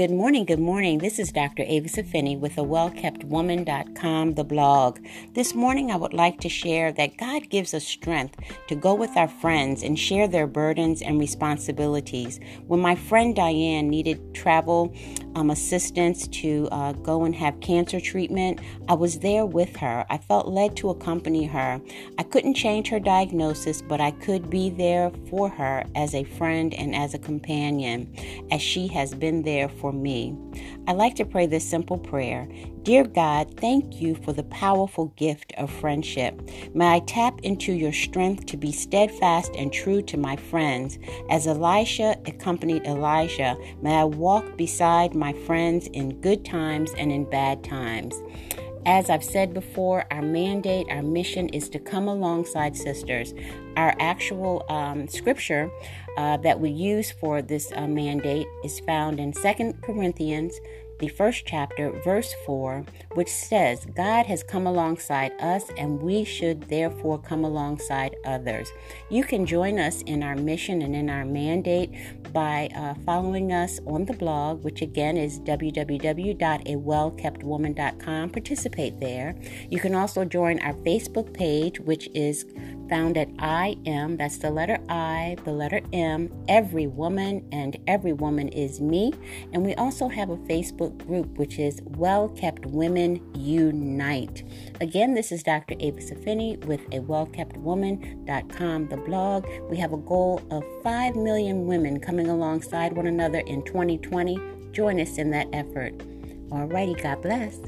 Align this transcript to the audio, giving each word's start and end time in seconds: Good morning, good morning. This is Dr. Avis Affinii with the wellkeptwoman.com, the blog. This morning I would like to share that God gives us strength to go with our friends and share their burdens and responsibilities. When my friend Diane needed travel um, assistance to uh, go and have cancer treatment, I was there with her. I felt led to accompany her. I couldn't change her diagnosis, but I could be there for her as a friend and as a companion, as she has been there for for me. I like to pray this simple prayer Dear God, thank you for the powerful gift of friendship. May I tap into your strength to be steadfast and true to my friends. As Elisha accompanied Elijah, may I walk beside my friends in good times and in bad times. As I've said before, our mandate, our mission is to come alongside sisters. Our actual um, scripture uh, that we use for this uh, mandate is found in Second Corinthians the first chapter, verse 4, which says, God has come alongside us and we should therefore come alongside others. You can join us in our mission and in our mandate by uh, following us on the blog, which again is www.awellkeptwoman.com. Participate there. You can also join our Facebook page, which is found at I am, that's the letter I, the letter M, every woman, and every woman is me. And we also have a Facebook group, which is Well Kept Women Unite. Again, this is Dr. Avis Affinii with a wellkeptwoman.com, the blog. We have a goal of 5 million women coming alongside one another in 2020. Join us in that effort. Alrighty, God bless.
Good 0.00 0.10
morning, 0.10 0.46
good 0.46 0.58
morning. 0.58 0.96
This 0.96 1.18
is 1.18 1.30
Dr. 1.30 1.62
Avis 1.66 1.96
Affinii 1.96 2.40
with 2.40 2.56
the 2.56 2.64
wellkeptwoman.com, 2.64 4.32
the 4.32 4.44
blog. 4.44 4.98
This 5.34 5.54
morning 5.54 5.90
I 5.90 5.96
would 5.96 6.14
like 6.14 6.40
to 6.40 6.48
share 6.48 6.90
that 6.92 7.18
God 7.18 7.50
gives 7.50 7.74
us 7.74 7.84
strength 7.84 8.36
to 8.68 8.74
go 8.74 8.94
with 8.94 9.14
our 9.14 9.28
friends 9.28 9.82
and 9.82 9.98
share 9.98 10.26
their 10.26 10.46
burdens 10.46 11.02
and 11.02 11.20
responsibilities. 11.20 12.40
When 12.66 12.80
my 12.80 12.94
friend 12.94 13.36
Diane 13.36 13.90
needed 13.90 14.34
travel 14.34 14.94
um, 15.34 15.50
assistance 15.50 16.26
to 16.28 16.68
uh, 16.72 16.92
go 16.92 17.24
and 17.24 17.34
have 17.34 17.60
cancer 17.60 18.00
treatment, 18.00 18.60
I 18.88 18.94
was 18.94 19.18
there 19.18 19.44
with 19.44 19.76
her. 19.76 20.06
I 20.08 20.16
felt 20.16 20.48
led 20.48 20.76
to 20.78 20.90
accompany 20.90 21.44
her. 21.44 21.80
I 22.18 22.22
couldn't 22.22 22.54
change 22.54 22.88
her 22.88 23.00
diagnosis, 23.00 23.82
but 23.82 24.00
I 24.00 24.12
could 24.12 24.48
be 24.48 24.70
there 24.70 25.10
for 25.28 25.50
her 25.50 25.84
as 25.94 26.14
a 26.14 26.24
friend 26.24 26.72
and 26.72 26.94
as 26.94 27.12
a 27.12 27.18
companion, 27.18 28.14
as 28.50 28.62
she 28.62 28.86
has 28.88 29.14
been 29.14 29.42
there 29.42 29.68
for 29.68 29.90
for 29.90 29.96
me. 29.96 30.36
I 30.90 30.92
like 30.92 31.14
to 31.16 31.24
pray 31.24 31.46
this 31.46 31.70
simple 31.70 31.98
prayer 31.98 32.48
Dear 32.82 33.04
God, 33.04 33.56
thank 33.60 34.00
you 34.00 34.16
for 34.16 34.32
the 34.32 34.42
powerful 34.42 35.12
gift 35.16 35.52
of 35.56 35.70
friendship. 35.70 36.42
May 36.74 36.94
I 36.96 36.98
tap 36.98 37.38
into 37.44 37.72
your 37.72 37.92
strength 37.92 38.46
to 38.46 38.56
be 38.56 38.72
steadfast 38.72 39.54
and 39.54 39.72
true 39.72 40.02
to 40.02 40.16
my 40.16 40.34
friends. 40.34 40.98
As 41.30 41.46
Elisha 41.46 42.16
accompanied 42.26 42.86
Elijah, 42.86 43.56
may 43.80 43.98
I 43.98 44.04
walk 44.04 44.56
beside 44.56 45.14
my 45.14 45.32
friends 45.32 45.86
in 45.92 46.20
good 46.20 46.44
times 46.44 46.90
and 46.98 47.12
in 47.12 47.22
bad 47.30 47.62
times. 47.62 48.16
As 48.86 49.10
I've 49.10 49.24
said 49.24 49.52
before, 49.52 50.06
our 50.10 50.22
mandate, 50.22 50.86
our 50.88 51.02
mission 51.02 51.48
is 51.50 51.68
to 51.70 51.78
come 51.78 52.08
alongside 52.08 52.76
sisters. 52.76 53.34
Our 53.76 53.94
actual 54.00 54.64
um, 54.70 55.06
scripture 55.06 55.70
uh, 56.16 56.38
that 56.38 56.58
we 56.58 56.70
use 56.70 57.10
for 57.10 57.42
this 57.42 57.72
uh, 57.76 57.86
mandate 57.86 58.46
is 58.64 58.80
found 58.80 59.20
in 59.20 59.34
Second 59.34 59.82
Corinthians 59.82 60.58
the 61.00 61.08
first 61.08 61.44
chapter, 61.46 61.90
verse 62.04 62.32
4, 62.46 62.84
which 63.14 63.28
says, 63.28 63.86
God 63.96 64.26
has 64.26 64.42
come 64.42 64.66
alongside 64.66 65.32
us 65.40 65.70
and 65.76 66.00
we 66.00 66.24
should 66.24 66.68
therefore 66.68 67.18
come 67.18 67.44
alongside 67.44 68.16
others. 68.24 68.70
You 69.08 69.22
can 69.24 69.46
join 69.46 69.78
us 69.78 70.02
in 70.02 70.22
our 70.22 70.36
mission 70.36 70.82
and 70.82 70.94
in 70.94 71.08
our 71.10 71.24
mandate 71.24 71.90
by 72.32 72.68
uh, 72.76 72.94
following 73.06 73.52
us 73.52 73.80
on 73.86 74.04
the 74.04 74.12
blog, 74.12 74.62
which 74.62 74.82
again 74.82 75.16
is 75.16 75.40
www.awellkeptwoman.com. 75.40 78.30
Participate 78.30 79.00
there. 79.00 79.34
You 79.70 79.80
can 79.80 79.94
also 79.94 80.24
join 80.24 80.58
our 80.60 80.74
Facebook 80.74 81.32
page, 81.34 81.80
which 81.80 82.08
is 82.14 82.44
found 82.90 83.16
at 83.16 83.28
I 83.38 83.76
am, 83.86 84.16
that's 84.16 84.38
the 84.38 84.50
letter 84.50 84.78
I, 84.88 85.36
the 85.44 85.52
letter 85.52 85.80
M, 85.92 86.28
every 86.48 86.88
woman, 86.88 87.46
and 87.52 87.78
every 87.86 88.12
woman 88.12 88.48
is 88.48 88.80
me. 88.80 89.14
And 89.52 89.64
we 89.64 89.74
also 89.76 90.08
have 90.08 90.28
a 90.28 90.36
Facebook 90.36 90.89
group, 90.90 91.38
which 91.38 91.58
is 91.58 91.80
Well 91.84 92.28
Kept 92.28 92.66
Women 92.66 93.20
Unite. 93.34 94.44
Again, 94.80 95.14
this 95.14 95.32
is 95.32 95.42
Dr. 95.42 95.74
Avis 95.80 96.10
Affinii 96.10 96.64
with 96.64 96.80
a 96.92 97.00
wellkeptwoman.com, 97.00 98.88
the 98.88 98.96
blog. 98.96 99.46
We 99.70 99.76
have 99.78 99.92
a 99.92 99.98
goal 99.98 100.42
of 100.50 100.64
5 100.82 101.16
million 101.16 101.66
women 101.66 102.00
coming 102.00 102.28
alongside 102.28 102.92
one 102.92 103.06
another 103.06 103.40
in 103.40 103.62
2020. 103.64 104.38
Join 104.72 105.00
us 105.00 105.18
in 105.18 105.30
that 105.30 105.48
effort. 105.52 105.96
Alrighty, 106.50 107.00
God 107.02 107.22
bless. 107.22 107.58